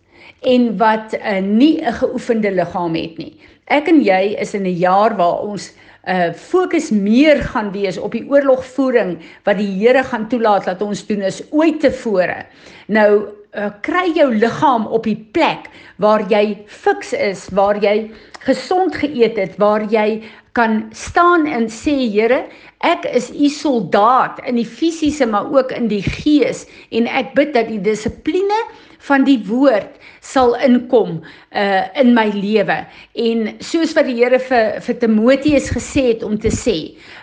en 0.42 0.78
wat 0.78 1.14
uh, 1.14 1.40
nie 1.40 1.82
'n 1.86 1.94
geoefende 1.94 2.52
liggaam 2.52 2.96
het 2.96 3.18
nie. 3.18 3.38
Ek 3.66 3.88
en 3.88 4.02
jy 4.02 4.36
is 4.40 4.54
in 4.54 4.64
'n 4.64 4.78
jaar 4.78 5.16
waar 5.16 5.40
ons 5.40 5.72
uh 6.10 6.32
fokus 6.34 6.90
meer 6.90 7.44
gaan 7.52 7.72
wees 7.72 7.98
op 7.98 8.16
die 8.18 8.26
oorlogvoering 8.26 9.20
wat 9.46 9.58
die 9.58 9.70
Here 9.78 10.04
gaan 10.04 10.28
toelaat 10.28 10.66
dat 10.66 10.82
ons 10.82 11.06
doen 11.06 11.22
is 11.22 11.44
ooit 11.52 11.80
tevore. 11.80 12.46
Nou 12.88 13.28
uh, 13.54 13.70
kry 13.86 14.12
jou 14.16 14.32
liggaam 14.34 14.88
op 14.88 15.06
die 15.06 15.20
plek 15.34 15.70
waar 16.02 16.24
jy 16.32 16.64
fiks 16.66 17.14
is, 17.14 17.48
waar 17.54 17.78
jy 17.84 18.12
gesond 18.48 18.96
geëet 18.98 19.38
het, 19.38 19.58
waar 19.62 19.86
jy 19.92 20.24
kan 20.58 20.86
staan 20.92 21.48
en 21.48 21.70
sê 21.72 21.94
Here, 22.12 22.44
ek 22.84 23.06
is 23.16 23.30
u 23.32 23.50
soldaat 23.54 24.42
in 24.50 24.58
die 24.60 24.68
fisiese 24.68 25.28
maar 25.30 25.48
ook 25.54 25.72
in 25.72 25.88
die 25.92 26.04
gees 26.04 26.66
en 26.92 27.08
ek 27.08 27.36
bid 27.38 27.54
dat 27.56 27.70
die 27.72 27.82
dissipline 27.82 28.60
van 29.08 29.24
die 29.26 29.40
woord 29.48 29.98
sal 30.22 30.54
inkom 30.62 31.22
uh 31.58 31.84
in 31.98 32.14
my 32.14 32.28
lewe. 32.36 32.82
En 33.18 33.48
soos 33.64 33.96
wat 33.98 34.10
die 34.10 34.20
Here 34.20 34.40
vir 34.40 34.82
vir 34.86 35.00
Timoteus 35.02 35.72
gesê 35.74 36.12
het 36.12 36.26
om 36.28 36.38
te 36.40 36.52
sê 36.54 36.78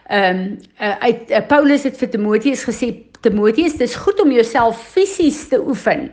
ehm 0.09 0.41
um, 0.41 0.59
uh, 0.81 0.97
uit 1.05 1.31
uh, 1.31 1.45
Paulus 1.51 1.85
het 1.85 1.99
vir 2.01 2.11
Timoteus 2.15 2.65
gesê 2.67 2.95
Timoteus 3.27 3.77
dis 3.81 3.97
goed 3.99 4.21
om 4.23 4.31
jouself 4.33 4.81
fisies 4.95 5.49
te 5.51 5.59
oefen 5.59 6.09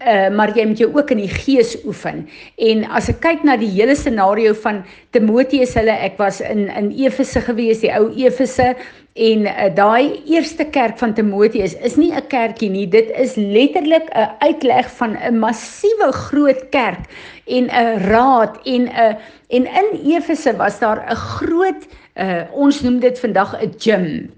uh 0.00 0.28
maar 0.32 0.52
jy 0.56 0.64
moet 0.68 0.80
jou 0.80 0.90
ook 0.94 1.10
in 1.12 1.20
die 1.24 1.30
gees 1.30 1.74
oefen. 1.84 2.24
En 2.56 2.84
as 2.96 3.10
ek 3.12 3.20
kyk 3.24 3.44
na 3.44 3.56
die 3.60 3.70
hele 3.74 3.96
scenario 3.98 4.54
van 4.64 4.82
Timoteus 5.16 5.74
hulle 5.78 5.92
ek 6.06 6.16
was 6.20 6.40
in 6.40 6.66
in 6.72 6.90
Efese 7.04 7.42
gewees 7.44 7.82
die 7.84 7.92
ou 7.92 8.08
Efese 8.16 8.72
En 9.14 9.44
uh, 9.46 9.68
daai 9.74 10.22
eerste 10.26 10.64
kerk 10.74 10.98
van 10.98 11.12
Timoteus 11.14 11.76
is 11.86 11.94
nie 11.96 12.10
'n 12.10 12.26
kerkie 12.26 12.70
nie, 12.70 12.88
dit 12.88 13.10
is 13.14 13.36
letterlik 13.36 14.10
'n 14.10 14.34
uitleg 14.38 14.90
van 14.90 15.14
'n 15.14 15.38
massiewe 15.38 16.10
groot 16.12 16.68
kerk 16.70 17.06
en 17.46 17.70
'n 17.70 17.98
raad 18.10 18.58
en 18.64 18.90
'n 18.90 19.16
en 19.48 19.66
in 19.66 19.88
Efese 20.14 20.56
was 20.56 20.78
daar 20.78 21.06
'n 21.06 21.14
groot 21.14 21.86
uh, 22.14 22.42
ons 22.52 22.80
noem 22.80 22.98
dit 23.00 23.18
vandag 23.18 23.54
'n 23.62 23.74
gym. 23.78 24.32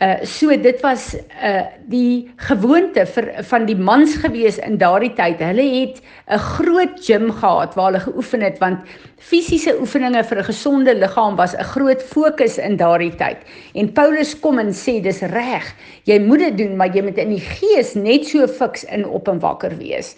Uh 0.00 0.24
so 0.24 0.48
dit 0.56 0.80
was 0.80 1.14
uh 1.14 1.62
die 1.86 2.30
gewoonte 2.36 3.06
vir 3.06 3.44
van 3.44 3.66
die 3.66 3.76
mans 3.76 4.16
gewees 4.16 4.58
in 4.58 4.78
daardie 4.78 5.12
tyd. 5.14 5.38
Hulle 5.38 5.62
het 5.80 6.02
'n 6.28 6.38
groot 6.38 6.98
gym 7.00 7.30
gehad 7.30 7.74
waar 7.74 7.92
hulle 7.92 8.00
geoefen 8.00 8.40
het 8.40 8.58
want 8.58 8.80
fisiese 9.18 9.76
oefeninge 9.80 10.24
vir 10.24 10.38
'n 10.38 10.50
gesonde 10.50 10.94
liggaam 10.94 11.36
was 11.36 11.54
'n 11.54 11.62
groot 11.62 12.02
fokus 12.02 12.58
in 12.58 12.76
daardie 12.76 13.14
tyd. 13.14 13.38
En 13.74 13.92
Paulus 13.96 14.34
kom 14.44 14.58
en 14.60 14.74
sê 14.76 14.98
dis 15.00 15.22
reg. 15.32 15.64
Jy 16.04 16.18
moet 16.20 16.42
dit 16.44 16.58
doen, 16.58 16.76
maar 16.76 16.92
jy 16.92 17.02
moet 17.06 17.18
in 17.22 17.32
die 17.32 17.40
gees 17.42 17.94
net 17.96 18.28
so 18.28 18.44
fiks 18.46 18.84
in 18.92 19.06
op 19.08 19.30
en 19.32 19.40
wakker 19.40 19.72
wees. 19.80 20.14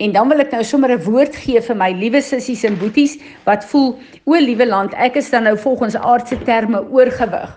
En 0.00 0.12
dan 0.16 0.30
wil 0.32 0.42
ek 0.42 0.50
nou 0.54 0.64
sommer 0.64 0.90
'n 0.90 1.04
woord 1.04 1.36
gee 1.36 1.60
vir 1.60 1.76
my 1.76 1.90
liewe 1.92 2.22
sissies 2.22 2.64
en 2.64 2.78
boeties 2.78 3.18
wat 3.46 3.64
voel 3.70 3.98
o 4.24 4.34
liewe 4.34 4.66
land, 4.66 4.94
ek 4.94 5.16
is 5.16 5.30
dan 5.30 5.44
nou 5.44 5.56
volgens 5.58 5.94
aardse 5.96 6.38
terme 6.44 6.82
oorgewig. 6.90 7.50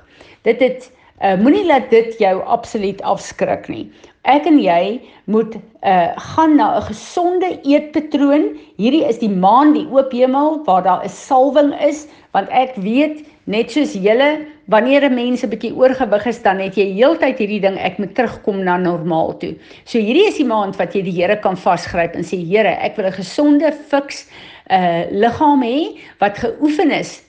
Dit 0.43 0.59
het 0.59 0.91
uh, 1.23 1.35
moenie 1.39 1.65
laat 1.65 1.89
dit 1.89 2.19
jou 2.19 2.41
absoluut 2.43 3.01
afskrik 3.01 3.67
nie. 3.67 3.91
Ek 4.23 4.45
en 4.45 4.59
jy 4.59 5.01
moet 5.25 5.55
uh 5.83 6.11
gaan 6.35 6.55
na 6.55 6.77
'n 6.77 6.87
gesonde 6.91 7.59
eetpatroon. 7.63 8.55
Hierdie 8.77 9.07
is 9.07 9.19
die 9.19 9.29
maand 9.29 9.75
die 9.75 9.87
oop 9.91 10.11
hemel 10.11 10.63
waar 10.65 10.83
daar 10.83 11.03
'n 11.03 11.09
salwing 11.09 11.73
is 11.81 12.07
want 12.31 12.49
ek 12.49 12.75
weet 12.75 13.25
net 13.45 13.71
soos 13.71 13.93
julle 13.93 14.45
wanneer 14.71 15.03
'n 15.09 15.13
mens 15.13 15.43
'n 15.43 15.49
bietjie 15.49 15.75
oorgewig 15.75 16.25
is, 16.25 16.41
dan 16.41 16.59
het 16.59 16.75
jy 16.75 16.93
heeltyd 16.93 17.37
hierdie 17.37 17.61
ding 17.61 17.77
ek 17.77 17.97
moet 17.97 18.15
terugkom 18.15 18.63
na 18.63 18.77
normaal 18.77 19.37
toe. 19.37 19.55
So 19.85 19.99
hierdie 19.99 20.27
is 20.27 20.37
die 20.37 20.47
maand 20.47 20.77
wat 20.77 20.93
jy 20.93 21.01
die 21.01 21.21
Here 21.21 21.37
kan 21.37 21.57
vasgryp 21.57 22.15
en 22.15 22.23
sê 22.23 22.37
Here, 22.37 22.77
ek 22.81 22.95
wil 22.95 23.05
'n 23.05 23.11
gesonde, 23.11 23.71
fiks 23.71 24.27
uh 24.71 25.05
liggaam 25.11 25.61
hê 25.61 25.99
wat 26.19 26.37
geoefen 26.37 26.91
is 26.91 27.21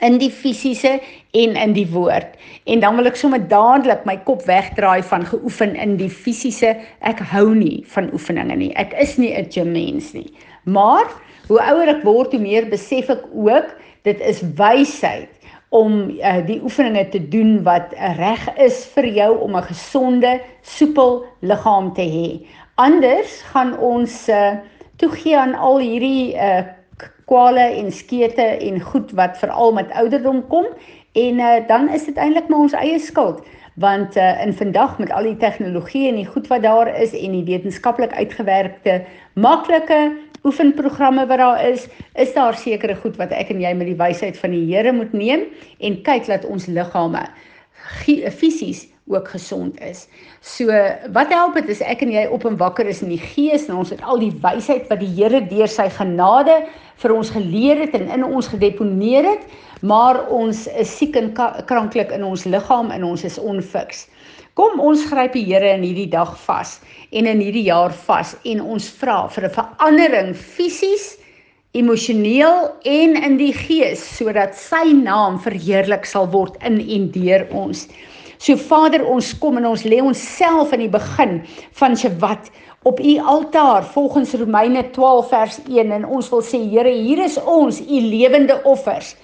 in 0.00 0.18
die 0.18 0.30
fisiese 0.30 1.00
en 1.32 1.56
in 1.56 1.72
die 1.72 1.86
woord. 1.86 2.36
En 2.64 2.80
dan 2.80 2.96
wil 2.96 3.06
ek 3.06 3.16
sommer 3.16 3.40
dadelik 3.48 4.04
my 4.04 4.16
kop 4.16 4.44
wegdraai 4.48 5.02
van 5.02 5.24
geoefen 5.24 5.76
in 5.76 5.96
die 5.96 6.10
fisiese. 6.10 6.76
Ek 7.00 7.20
hou 7.32 7.54
nie 7.54 7.84
van 7.94 8.10
oefeninge 8.12 8.56
nie. 8.56 8.72
Ek 8.76 8.92
is 9.00 9.16
nie 9.16 9.32
'n 9.32 9.48
gym 9.50 9.72
mens 9.72 10.12
nie. 10.12 10.32
Maar 10.64 11.06
hoe 11.48 11.60
ouer 11.60 11.88
ek 11.88 12.04
word, 12.04 12.32
hoe 12.32 12.40
meer 12.40 12.66
besef 12.66 13.10
ek 13.10 13.22
ook 13.32 13.76
dit 14.06 14.20
is 14.22 14.42
wysheid 14.58 15.32
om 15.74 16.06
uh, 16.10 16.38
die 16.46 16.60
oefeninge 16.62 17.08
te 17.10 17.20
doen 17.28 17.58
wat 17.66 17.92
reg 18.20 18.44
is 18.62 18.84
vir 18.94 19.08
jou 19.18 19.32
om 19.42 19.56
'n 19.58 19.66
gesonde, 19.66 20.38
soepel 20.62 21.24
liggaam 21.40 21.92
te 21.94 22.06
hê. 22.06 22.46
Anders 22.76 23.42
gaan 23.50 23.74
ons 23.78 24.28
uh, 24.28 24.56
toegee 24.96 25.36
aan 25.36 25.54
al 25.54 25.78
hierdie 25.78 26.34
uh, 26.34 26.62
kwale 27.26 27.66
en 27.80 27.92
skete 27.92 28.42
en 28.42 28.80
goed 28.80 29.10
wat 29.18 29.38
veral 29.38 29.72
met 29.72 29.92
ouderdom 29.92 30.46
kom 30.46 30.66
en 31.12 31.38
uh, 31.38 31.56
dan 31.68 31.88
is 31.88 32.04
dit 32.04 32.16
eintlik 32.16 32.48
maar 32.48 32.58
ons 32.68 32.76
eie 32.78 32.98
skuld 32.98 33.42
want 33.76 34.16
uh, 34.16 34.40
in 34.40 34.54
vandag 34.56 34.98
met 34.98 35.10
al 35.12 35.28
die 35.28 35.36
tegnologie 35.36 36.06
en 36.08 36.16
die 36.20 36.28
goed 36.28 36.46
wat 36.48 36.64
daar 36.64 36.88
is 36.96 37.12
en 37.12 37.34
die 37.36 37.44
wetenskaplik 37.44 38.12
uitgewerkte 38.16 39.02
maklike 39.34 40.16
oefenprogramme 40.46 41.26
wat 41.26 41.38
daar 41.38 41.62
is, 41.68 41.86
is 42.14 42.32
daar 42.34 42.56
sekere 42.56 42.96
goed 42.96 43.16
wat 43.20 43.34
ek 43.36 43.50
en 43.52 43.60
jy 43.60 43.72
met 43.76 43.90
die 43.90 43.98
wysheid 43.98 44.38
van 44.40 44.54
die 44.54 44.64
Here 44.70 44.92
moet 44.94 45.12
neem 45.12 45.48
en 45.84 46.00
kyk 46.06 46.28
dat 46.30 46.46
ons 46.48 46.68
liggame 46.70 47.26
fisies 48.34 48.86
ook 49.06 49.28
gesond 49.28 49.80
is. 49.80 50.06
So 50.40 50.72
wat 51.14 51.30
help 51.30 51.54
dit 51.58 51.68
as 51.70 51.82
ek 51.84 52.02
en 52.02 52.14
jy 52.14 52.24
op 52.32 52.46
en 52.48 52.58
wakker 52.58 52.88
is 52.90 53.02
in 53.04 53.12
die 53.14 53.22
gees 53.22 53.68
en 53.68 53.78
ons 53.82 53.92
het 53.94 54.02
al 54.02 54.22
die 54.22 54.32
wysheid 54.42 54.88
wat 54.90 55.02
die 55.02 55.12
Here 55.18 55.42
deur 55.50 55.70
sy 55.70 55.88
genade 55.94 56.62
vir 57.02 57.14
ons 57.14 57.30
geleer 57.30 57.84
het 57.84 57.94
en 57.98 58.08
in 58.08 58.24
ons 58.26 58.48
gedeponeer 58.50 59.28
het, 59.34 59.44
maar 59.82 60.22
ons 60.32 60.66
is 60.66 60.92
siek 60.98 61.16
en 61.16 61.32
kranklik 61.68 62.12
in 62.14 62.24
ons 62.24 62.44
liggaam 62.44 62.90
en 62.90 63.04
ons 63.04 63.24
is 63.24 63.38
onfiks. 63.38 64.06
Kom 64.56 64.80
ons 64.80 65.02
gryp 65.04 65.34
die 65.36 65.44
Here 65.44 65.74
in 65.76 65.82
hierdie 65.84 66.08
dag 66.08 66.32
vas 66.46 66.78
en 67.12 67.26
in 67.28 67.42
hierdie 67.44 67.66
jaar 67.66 67.92
vas 68.06 68.34
en 68.44 68.62
ons 68.64 68.88
vra 69.00 69.28
vir 69.28 69.44
'n 69.44 69.56
verandering 69.58 70.34
fisies, 70.34 71.18
emosioneel 71.74 72.72
en 72.84 73.16
in 73.22 73.36
die 73.36 73.52
gees 73.52 74.00
sodat 74.16 74.54
sy 74.54 74.92
naam 74.92 75.38
verheerlik 75.38 76.06
sal 76.06 76.26
word 76.26 76.56
in 76.64 76.80
en 76.80 77.10
deur 77.10 77.46
ons. 77.52 77.88
So 78.38 78.56
Vader, 78.56 79.04
ons 79.04 79.34
kom 79.34 79.56
en 79.56 79.66
ons 79.66 79.84
lê 79.84 80.00
onsself 80.00 80.72
in 80.72 80.80
die 80.80 80.92
begin 80.92 81.42
van 81.72 81.96
Shabbat 81.96 82.50
op 82.84 83.00
u 83.00 83.18
altaar 83.18 83.84
volgens 83.84 84.34
Romeine 84.34 84.90
12 84.90 85.28
vers 85.28 85.60
1 85.68 85.92
en 85.92 86.04
ons 86.04 86.30
wil 86.30 86.42
sê 86.42 86.58
Here, 86.70 86.90
hier 86.90 87.24
is 87.24 87.38
ons, 87.44 87.80
u 87.80 88.00
lewende 88.00 88.62
offers 88.64 89.16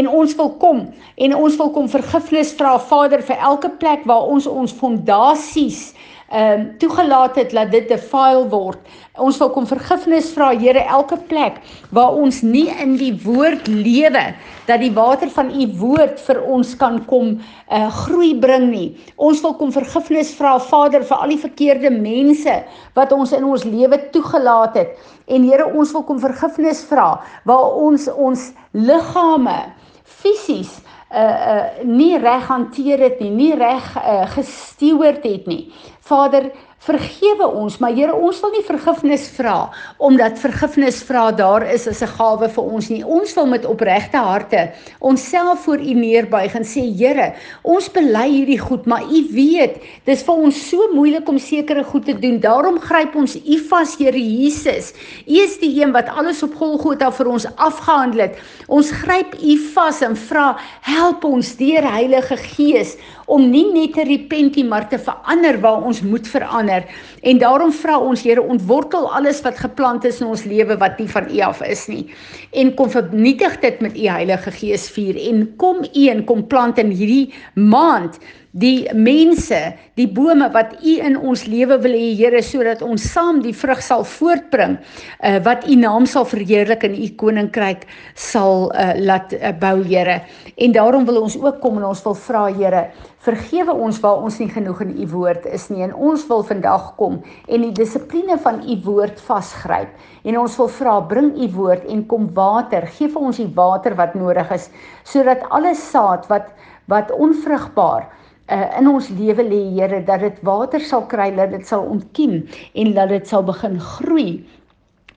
en 0.00 0.08
ons 0.20 0.36
wil 0.38 0.50
kom 0.62 0.82
en 1.16 1.36
ons 1.36 1.56
wil 1.60 1.70
kom 1.76 1.88
vergifnis 1.88 2.52
vra 2.58 2.76
Vader 2.90 3.24
vir 3.24 3.40
elke 3.50 3.72
plek 3.80 4.04
waar 4.10 4.28
ons 4.32 4.48
ons 4.50 4.76
fondasies 4.82 5.88
ehm 6.26 6.60
um, 6.60 6.62
toegelaat 6.78 7.36
het 7.38 7.52
dat 7.54 7.70
dit 7.70 7.88
defile 7.88 8.48
word. 8.50 8.78
Ons 9.14 9.36
wil 9.38 9.50
kom 9.54 9.66
vergifnis 9.66 10.32
vra 10.34 10.48
Here 10.58 10.82
elke 10.82 11.16
plek 11.30 11.60
waar 11.94 12.16
ons 12.18 12.40
nie 12.42 12.66
in 12.82 12.96
die 12.98 13.12
woord 13.22 13.68
lewe 13.70 14.24
dat 14.66 14.82
die 14.82 14.90
water 14.90 15.30
van 15.30 15.52
u 15.54 15.68
woord 15.78 16.18
vir 16.26 16.42
ons 16.42 16.74
kan 16.76 16.98
kom 17.06 17.38
uh 17.70 17.86
groei 18.02 18.34
bring 18.42 18.66
nie. 18.72 18.88
Ons 19.16 19.40
wil 19.46 19.54
kom 19.54 19.70
vergifnis 19.70 20.34
vra 20.34 20.58
Vader 20.58 21.06
vir 21.06 21.16
al 21.16 21.30
die 21.30 21.40
verkeerde 21.46 21.94
mense 21.94 22.58
wat 22.98 23.14
ons 23.14 23.32
in 23.32 23.46
ons 23.46 23.64
lewe 23.64 24.02
toegelaat 24.10 24.74
het. 24.82 24.98
En 25.30 25.46
Here 25.46 25.70
ons 25.78 25.94
wil 25.94 26.02
kom 26.10 26.18
vergifnis 26.18 26.82
vra 26.90 27.22
waar 27.46 27.78
ons 27.86 28.10
ons 28.18 28.50
liggame 28.74 29.60
fisies 30.06 30.80
uh 31.10 31.18
uh 31.18 31.84
nie 31.86 32.18
reg 32.18 32.46
hanteer 32.46 32.98
het 32.98 33.20
nie, 33.20 33.30
nie 33.30 33.54
reg 33.54 33.84
uh, 33.96 34.24
gestuurd 34.34 35.22
het 35.22 35.46
nie. 35.46 35.72
Vader, 36.06 36.50
vergewe 36.86 37.46
ons, 37.48 37.78
maar 37.82 37.94
Here, 37.96 38.14
ons 38.14 38.38
wil 38.44 38.52
nie 38.54 38.64
vergifnis 38.66 39.24
vra 39.34 39.70
omdat 40.06 40.38
vergifnis 40.38 41.00
vra 41.06 41.30
daar 41.34 41.64
is 41.66 41.86
as 41.88 42.02
'n 42.02 42.12
gawe 42.18 42.48
vir 42.48 42.64
ons 42.64 42.88
nie. 42.90 43.02
Ons 43.02 43.34
wil 43.34 43.46
met 43.46 43.64
opregte 43.64 44.16
harte 44.16 44.70
onsself 45.00 45.64
voor 45.64 45.80
U 45.80 45.94
neerbuig 45.94 46.54
en 46.54 46.62
sê, 46.62 46.84
Here, 46.98 47.34
ons 47.62 47.88
bely 47.88 48.28
hierdie 48.28 48.58
goed, 48.58 48.86
maar 48.86 49.02
U 49.02 49.20
weet, 49.32 49.82
dis 50.04 50.22
vir 50.22 50.34
ons 50.34 50.68
so 50.70 50.88
moeilik 50.94 51.28
om 51.28 51.38
sekere 51.38 51.84
goed 51.84 52.04
te 52.04 52.14
doen. 52.14 52.40
Daarom 52.40 52.78
gryp 52.78 53.16
ons 53.16 53.36
U 53.36 53.58
vas, 53.68 53.96
Here 53.98 54.18
Jesus. 54.18 54.92
U 55.26 55.42
is 55.42 55.58
die 55.58 55.82
een 55.82 55.92
wat 55.92 56.08
alles 56.08 56.42
op 56.42 56.54
Golgotha 56.54 57.10
vir 57.10 57.26
ons 57.26 57.46
afgehandel 57.56 58.20
het. 58.20 58.38
Ons 58.68 58.90
gryp 58.90 59.34
U 59.42 59.56
vas 59.74 60.02
en 60.02 60.16
vra, 60.16 60.56
help 60.82 61.24
ons 61.24 61.56
deur 61.56 61.82
Heilige 61.82 62.36
Gees 62.36 62.96
om 63.26 63.48
nie 63.50 63.66
net 63.74 63.96
te 63.96 64.04
repentie 64.06 64.64
maar 64.64 64.86
te 64.88 64.98
verander 65.02 65.58
waar 65.62 65.82
ons 65.82 65.95
moet 66.02 66.28
verander. 66.28 66.84
En 67.22 67.38
daarom 67.38 67.72
vra 67.72 67.98
ons 67.98 68.22
Here 68.22 68.42
ontwortel 68.42 69.12
alles 69.14 69.42
wat 69.42 69.58
geplant 69.58 70.04
is 70.04 70.20
in 70.20 70.26
ons 70.26 70.44
lewe 70.44 70.76
wat 70.76 70.98
nie 70.98 71.08
van 71.08 71.30
U 71.30 71.40
af 71.40 71.62
is 71.62 71.86
nie. 71.86 72.06
En 72.52 72.74
kom 72.74 72.90
vernietig 72.90 73.60
dit 73.60 73.80
met 73.80 73.96
U 73.96 74.08
Heilige 74.08 74.50
Gees 74.50 74.88
vuur 74.90 75.16
en 75.30 75.46
kom 75.56 75.84
U 75.84 76.08
en 76.08 76.24
kom 76.24 76.46
plant 76.46 76.78
in 76.78 76.90
hierdie 76.90 77.32
maand 77.54 78.18
die 78.56 78.88
mense, 78.96 79.58
die 80.00 80.06
bome 80.08 80.48
wat 80.54 80.78
U 80.80 80.92
in 81.04 81.16
ons 81.20 81.44
lewe 81.48 81.76
wil 81.82 81.92
hê 81.96 82.14
Here 82.16 82.40
sodat 82.44 82.80
ons 82.84 83.04
saam 83.12 83.42
die 83.44 83.52
vrug 83.56 83.82
sal 83.84 84.04
voortbring 84.08 84.78
uh, 84.78 85.36
wat 85.44 85.66
U 85.68 85.76
naam 85.76 86.06
sal 86.08 86.24
verheerlik 86.28 86.86
en 86.88 86.96
U 86.96 87.08
koninkryk 87.20 87.84
sal 88.14 88.70
uh, 88.70 88.94
laat 88.96 89.34
uh, 89.36 89.52
bou 89.60 89.82
Here. 89.84 90.22
En 90.56 90.72
daarom 90.72 91.04
wil 91.08 91.20
ons 91.26 91.36
ook 91.36 91.60
kom 91.60 91.76
en 91.80 91.90
ons 91.90 92.02
wil 92.06 92.16
vra 92.24 92.46
Here, 92.56 92.82
vergewe 93.26 93.76
ons 93.76 94.00
waar 94.00 94.24
ons 94.24 94.40
nie 94.40 94.48
genoeg 94.48 94.80
in 94.86 94.96
U 95.04 95.10
woord 95.12 95.48
is 95.52 95.68
nie. 95.68 95.84
En 95.84 95.92
ons 95.92 96.26
wil 96.30 96.44
vandag 96.48 96.94
kom 96.96 97.20
en 97.44 97.68
die 97.68 97.74
dissipline 97.76 98.40
van 98.40 98.62
U 98.64 98.80
woord 98.88 99.20
vasgryp. 99.28 99.92
En 100.24 100.40
ons 100.40 100.60
wil 100.62 100.72
vra 100.80 100.98
bring 101.12 101.34
U 101.36 101.52
woord 101.58 101.84
en 101.92 102.06
kom 102.08 102.30
water, 102.32 102.88
gee 102.96 103.12
vir 103.12 103.28
ons 103.28 103.42
die 103.42 103.52
water 103.52 103.98
wat 104.00 104.16
nodig 104.16 104.48
is 104.56 104.70
sodat 105.04 105.44
alle 105.52 105.76
saad 105.76 106.24
wat 106.32 106.54
wat 106.90 107.10
onvrugbaar 107.10 108.06
uh, 108.48 108.78
in 108.78 108.88
ons 108.90 109.08
lewe 109.18 109.42
lê 109.46 109.62
Here 109.76 110.02
dat 110.04 110.22
dit 110.24 110.38
water 110.46 110.80
sal 110.80 111.06
kry 111.10 111.30
dat 111.36 111.50
dit 111.54 111.66
sal 111.66 111.86
ontkiem 111.90 112.42
en 112.74 112.94
dat 112.94 113.12
dit 113.14 113.26
sal 113.28 113.44
begin 113.46 113.80
groei 113.80 114.44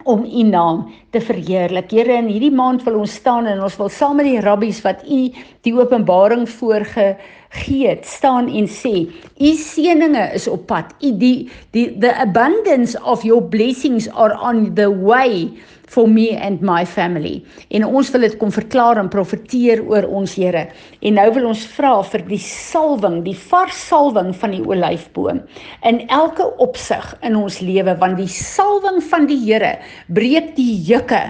om 0.10 0.24
u 0.24 0.44
naam 0.48 0.86
te 1.12 1.20
verheerlik. 1.22 1.92
Here 1.92 2.16
in 2.22 2.30
hierdie 2.32 2.54
maand 2.56 2.86
wil 2.88 3.02
ons 3.02 3.18
staan 3.20 3.50
en 3.50 3.62
ons 3.62 3.76
wil 3.78 3.92
saam 3.92 4.18
met 4.18 4.30
die 4.30 4.40
rabbies 4.42 4.80
wat 4.86 5.04
u 5.04 5.20
die 5.68 5.76
openbaring 5.76 6.48
voorge 6.50 7.12
gee 7.50 7.90
het, 7.90 8.06
staan 8.06 8.48
en 8.48 8.70
sê 8.70 9.10
u 9.10 9.52
seëninge 9.58 10.24
is 10.38 10.48
op 10.48 10.68
pad. 10.70 10.94
U 11.04 11.12
die 11.20 11.50
die 11.76 11.90
the 12.00 12.14
abundance 12.22 12.96
of 13.04 13.26
your 13.28 13.44
blessings 13.44 14.08
are 14.16 14.38
on 14.40 14.70
the 14.80 14.88
way 14.90 15.50
for 15.90 16.08
me 16.08 16.36
and 16.38 16.62
my 16.62 16.86
family. 16.86 17.40
En 17.74 17.86
ons 17.86 18.12
wil 18.14 18.28
dit 18.28 18.38
kom 18.42 18.52
verklaar 18.54 19.00
en 19.02 19.10
profeteer 19.12 19.82
oor 19.88 20.08
ons 20.08 20.36
Here. 20.40 20.68
En 21.02 21.18
nou 21.18 21.28
wil 21.36 21.50
ons 21.50 21.66
vra 21.74 21.96
vir 22.12 22.24
die 22.30 22.42
salwing, 22.44 23.24
die 23.26 23.38
vars 23.50 23.80
salwing 23.90 24.32
van 24.38 24.54
die 24.54 24.62
olyfboom 24.64 25.42
in 25.90 26.04
elke 26.14 26.46
opsig 26.62 27.06
in 27.26 27.36
ons 27.40 27.60
lewe 27.66 27.96
want 28.00 28.20
die 28.22 28.30
salwing 28.30 29.02
van 29.10 29.28
die 29.30 29.40
Here 29.48 29.76
breek 30.14 30.56
die 30.60 30.76
juke. 30.86 31.26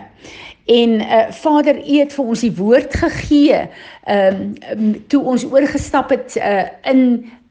En 0.69 0.99
uh, 1.01 1.23
Vader, 1.33 1.79
U 1.81 1.95
het 1.97 2.13
vir 2.13 2.27
ons 2.29 2.43
die 2.45 2.53
woord 2.53 2.93
gegee. 3.01 3.63
Ehm 4.09 4.41
um, 4.73 4.91
toe 5.09 5.21
ons 5.33 5.45
oorgestap 5.49 6.11
het 6.13 6.37
uh, 6.37 6.67
in 6.91 7.01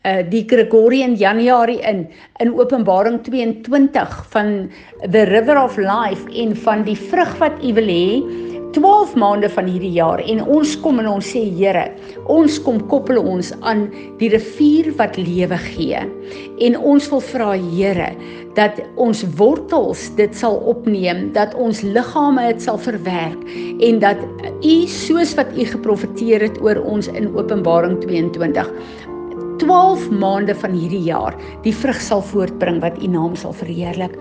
uh, 0.04 0.22
die 0.30 0.44
Gregorian 0.48 1.16
Januarie 1.18 1.80
in 1.82 2.06
in 2.40 2.52
Openbaring 2.54 3.22
22 3.26 4.18
van 4.34 4.70
the 5.10 5.24
river 5.32 5.58
of 5.62 5.76
life 5.76 6.28
en 6.34 6.56
van 6.56 6.84
die 6.84 6.98
vrug 6.98 7.34
wat 7.38 7.58
U 7.64 7.72
wil 7.74 7.90
hê 7.90 8.46
12 8.76 9.14
maande 9.16 9.48
van 9.48 9.66
hierdie 9.66 9.94
jaar 9.96 10.20
en 10.20 10.42
ons 10.44 10.74
kom 10.84 11.00
en 11.00 11.08
ons 11.08 11.24
sê 11.24 11.40
Here, 11.56 11.86
ons 12.30 12.58
kom 12.62 12.82
koppel 12.90 13.16
ons 13.18 13.50
aan 13.66 13.86
die 14.20 14.28
rivier 14.34 14.90
wat 14.98 15.16
lewe 15.16 15.56
gee. 15.70 16.02
En 16.66 16.76
ons 16.76 17.08
wil 17.10 17.22
vra 17.30 17.54
Here 17.56 18.10
dat 18.58 18.80
ons 19.00 19.24
wortels 19.38 20.08
dit 20.18 20.34
sal 20.36 20.58
opneem, 20.68 21.28
dat 21.32 21.54
ons 21.56 21.80
liggame 21.86 22.48
dit 22.52 22.62
sal 22.62 22.78
verwerk 22.82 23.40
en 23.86 24.00
dat 24.04 24.20
U 24.66 24.76
soos 24.90 25.34
wat 25.38 25.54
U 25.56 25.68
geprofeteer 25.72 26.44
het 26.50 26.60
oor 26.62 26.82
ons 26.84 27.08
in 27.14 27.30
Openbaring 27.38 28.00
22 28.04 28.68
12 29.58 30.10
maande 30.10 30.54
van 30.54 30.70
hierdie 30.70 31.02
jaar 31.02 31.34
die 31.64 31.72
vrug 31.74 31.98
sal 32.02 32.20
voortbring 32.22 32.78
wat 32.84 33.00
U 33.02 33.08
naam 33.10 33.34
sal 33.36 33.54
verheerlik. 33.58 34.14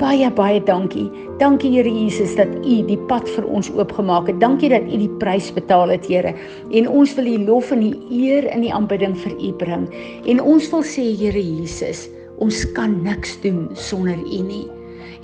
Baie 0.00 0.30
baie 0.32 0.62
dankie. 0.64 1.08
Dankie 1.42 1.72
Here 1.74 1.90
Jesus 1.90 2.36
dat 2.38 2.54
U 2.62 2.76
die 2.88 2.96
pad 3.10 3.28
vir 3.34 3.44
ons 3.44 3.68
oopgemaak 3.74 4.30
het. 4.30 4.38
Dankie 4.40 4.70
dat 4.72 4.86
U 4.88 5.00
die 5.02 5.10
prys 5.20 5.50
betaal 5.52 5.92
het, 5.92 6.08
Here. 6.08 6.32
En 6.72 6.88
ons 6.88 7.12
wil 7.18 7.28
U 7.28 7.36
lof 7.50 7.72
en 7.74 7.84
U 7.84 7.92
eer 8.14 8.48
in 8.48 8.64
die 8.64 8.72
aanbidding 8.72 9.16
vir 9.26 9.36
U 9.36 9.52
bring. 9.60 9.84
En 10.24 10.40
ons 10.40 10.70
wil 10.72 10.86
sê 10.86 11.04
Here 11.18 11.42
Jesus, 11.42 12.06
ons 12.40 12.64
kan 12.78 12.96
niks 13.04 13.36
doen 13.44 13.66
sonder 13.76 14.16
U 14.16 14.42
nie. 14.46 14.64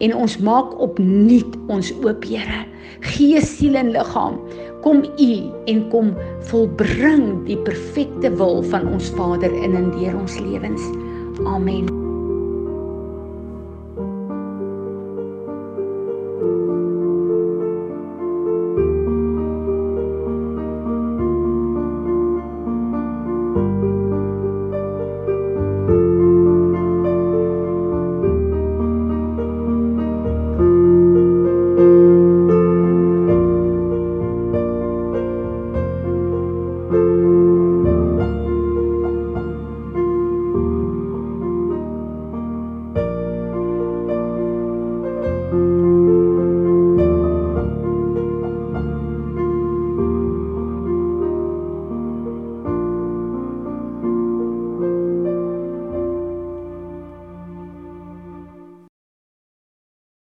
En 0.04 0.12
ons 0.18 0.38
maak 0.44 0.74
opnuut 0.82 1.56
ons 1.72 1.94
oop, 2.02 2.26
Here. 2.28 2.64
Gees, 3.14 3.48
siel 3.56 3.78
en 3.80 3.94
liggaam, 3.94 4.36
kom 4.84 5.00
U 5.16 5.32
en 5.70 5.82
kom 5.88 6.12
volbring 6.50 7.26
die 7.48 7.58
perfekte 7.64 8.34
wil 8.36 8.62
van 8.68 8.88
ons 8.92 9.10
Vader 9.16 9.52
in 9.64 9.76
en 9.80 9.90
deur 9.96 10.16
ons 10.20 10.40
lewens. 10.44 10.88
Amen. 11.48 11.93